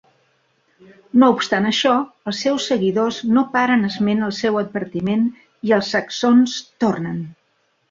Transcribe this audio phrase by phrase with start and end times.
[1.23, 1.91] No obstant això,
[2.31, 5.31] els seus seguidors no paren esment al seu advertiment
[5.71, 7.25] i els saxons tornen.